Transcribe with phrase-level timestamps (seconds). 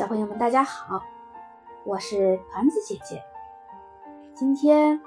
[0.00, 1.02] 小朋友们，大家好，
[1.84, 3.22] 我是团子姐姐。
[4.34, 4.98] 今天，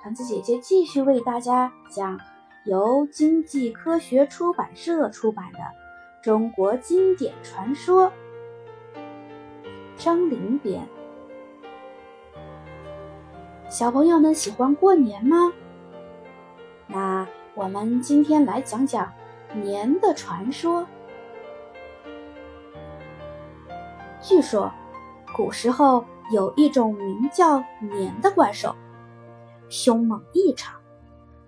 [0.00, 2.18] 团子姐姐继续为大家讲
[2.64, 5.58] 由经济科学出版社出版的
[6.22, 8.10] 《中国经典传说》
[9.98, 10.88] 张陵编。
[13.68, 15.52] 小朋友们喜欢过年吗？
[16.86, 19.12] 那我们今天来讲讲
[19.52, 20.86] 年的传说。
[24.28, 24.70] 据说，
[25.34, 28.76] 古时候有一种名叫年的怪兽，
[29.70, 30.78] 凶猛异常，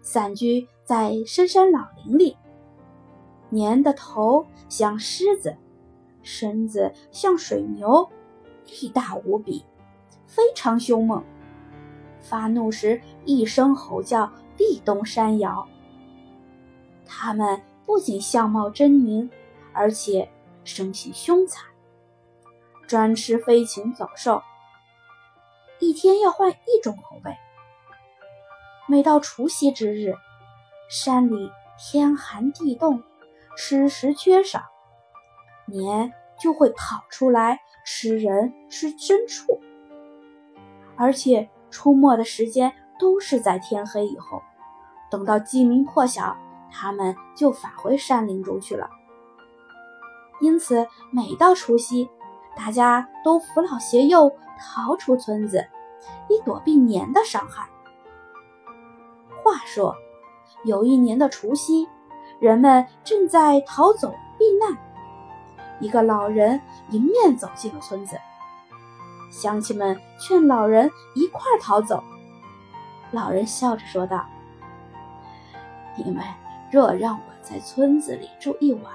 [0.00, 2.34] 散居在深山老林里。
[3.50, 5.54] 年的头像狮子，
[6.22, 8.08] 身子像水牛，
[8.64, 9.62] 力大无比，
[10.26, 11.22] 非常凶猛。
[12.18, 15.68] 发怒时一声吼叫，必动山摇。
[17.04, 19.28] 它们不仅相貌狰狞，
[19.74, 20.26] 而且
[20.64, 21.62] 生性凶残。
[22.90, 24.42] 专吃飞禽走兽，
[25.78, 27.36] 一天要换一种口味。
[28.88, 30.16] 每到除夕之日，
[30.88, 33.04] 山里天寒地冻，
[33.56, 34.64] 吃食缺少，
[35.66, 39.60] 年就会跑出来吃人、吃牲畜，
[40.96, 44.42] 而且出没的时间都是在天黑以后。
[45.12, 46.36] 等到鸡鸣破晓，
[46.72, 48.90] 他们就返回山林中去了。
[50.40, 52.10] 因此，每到除夕，
[52.56, 55.66] 大家都扶老携幼逃出村子，
[56.28, 57.68] 以躲避年的伤害。
[59.42, 59.94] 话说，
[60.64, 61.88] 有一年的除夕，
[62.38, 64.76] 人们正在逃走避难，
[65.80, 68.16] 一个老人迎面走进了村子。
[69.30, 72.02] 乡亲们劝老人一块逃走，
[73.12, 74.26] 老人笑着说道
[75.96, 76.22] ：“你们
[76.70, 78.92] 若让我在村子里住一晚，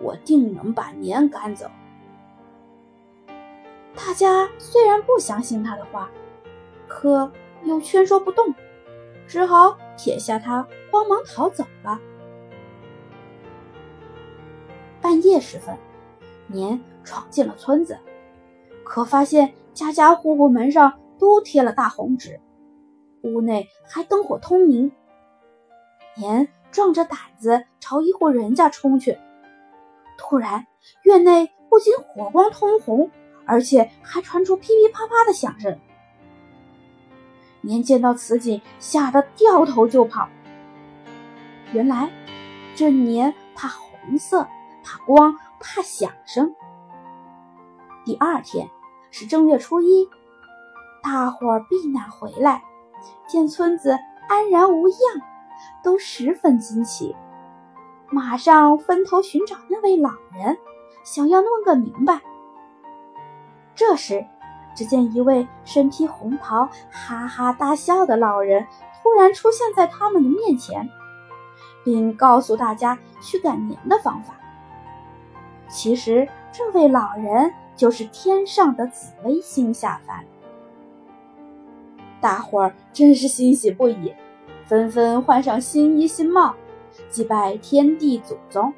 [0.00, 1.68] 我定能把年赶走。”
[4.06, 6.10] 大家虽然不相信他的话，
[6.88, 7.30] 可
[7.64, 8.54] 又劝说不动，
[9.28, 12.00] 只好撇下他慌忙逃走了。
[15.02, 15.76] 半夜时分，
[16.46, 17.98] 年闯进了村子，
[18.84, 22.40] 可发现家家户户门上都贴了大红纸，
[23.22, 24.90] 屋内还灯火通明。
[26.16, 29.18] 年壮着胆子朝一户人家冲去，
[30.16, 30.66] 突然
[31.04, 33.10] 院内不仅火光通红。
[33.46, 35.78] 而且还传出噼噼啪啪的响声。
[37.62, 40.28] 年见到此景，吓得掉头就跑。
[41.72, 42.10] 原来
[42.74, 44.46] 这年怕红色，
[44.82, 46.54] 怕光，怕响声。
[48.04, 48.68] 第二天
[49.10, 50.08] 是正月初一，
[51.02, 52.62] 大伙儿避难回来，
[53.28, 54.98] 见村子安然无恙，
[55.84, 57.14] 都十分惊奇，
[58.10, 60.56] 马上分头寻找那位老人，
[61.04, 62.22] 想要弄个明白。
[63.74, 64.24] 这时，
[64.74, 68.66] 只见一位身披红袍、哈哈大笑的老人
[69.02, 70.88] 突然出现在他们的面前，
[71.84, 74.34] 并告诉大家驱赶年的方法。
[75.68, 80.24] 其实，这位老人就是天上的紫微星下凡。
[82.20, 84.12] 大伙儿真是欣喜不已，
[84.66, 86.54] 纷纷换上新衣新帽，
[87.08, 88.74] 祭拜天地祖宗，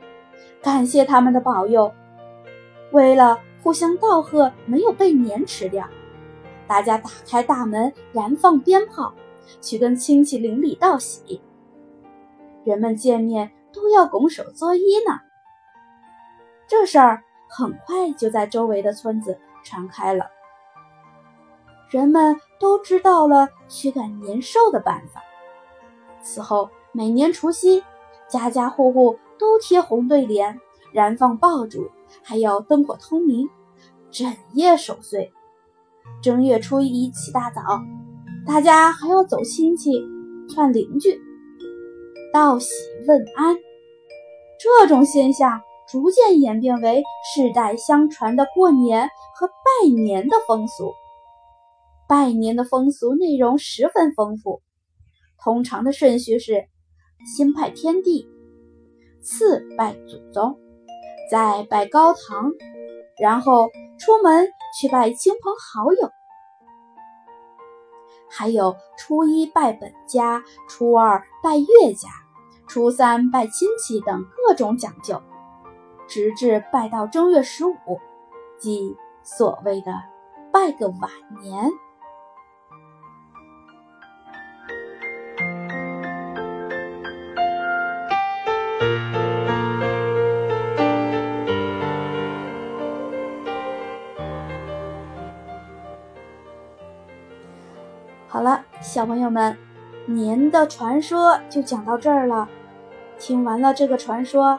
[0.63, 1.93] 感谢他们的保佑。
[2.93, 5.89] 为了互相道贺，没有被年吃掉。
[6.67, 9.15] 大家打开大门，燃放鞭炮，
[9.61, 11.41] 去跟亲戚邻里道喜。
[12.65, 15.21] 人们见面都要拱手作揖呢。
[16.67, 20.31] 这事儿很快就在周围的村子传开了，
[21.91, 25.23] 人们都知道了驱赶年兽的办法。
[26.23, 27.85] 此后，每年除夕，
[28.29, 30.59] 家家户户都贴红对联，
[30.93, 31.91] 燃放爆竹。
[32.23, 33.49] 还要灯火通明，
[34.11, 35.33] 整夜守岁。
[36.21, 37.63] 正月初一起大早，
[38.47, 40.03] 大家还要走亲戚、
[40.49, 41.21] 串邻居，
[42.33, 42.69] 道喜
[43.07, 43.57] 问安。
[44.59, 47.03] 这种现象逐渐演变为
[47.35, 50.93] 世代相传的过年和拜年的风俗。
[52.09, 54.61] 拜年的风俗内容十分丰富，
[55.43, 56.67] 通常的顺序是：
[57.37, 58.29] 先拜天地，
[59.23, 60.59] 次拜祖宗。
[61.31, 62.53] 再拜高堂，
[63.19, 64.49] 然后出门
[64.79, 66.11] 去拜亲朋好友，
[68.31, 72.09] 还有初一拜本家，初二拜岳家，
[72.67, 75.23] 初三拜亲戚等各种讲究，
[76.09, 78.01] 直至拜到正月十五，
[78.59, 79.93] 即所谓的
[80.53, 81.11] 拜个晚
[81.43, 81.71] 年。
[98.33, 99.55] 好了，小朋友们，
[100.07, 102.49] 年的传说就讲到这儿了。
[103.19, 104.59] 听完了这个传说，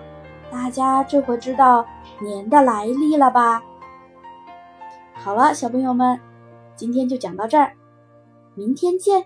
[0.52, 1.84] 大家这回知道
[2.22, 3.64] 年的来历了吧？
[5.16, 6.20] 好了，小朋友们，
[6.76, 7.74] 今天就讲到这儿，
[8.54, 9.26] 明天见。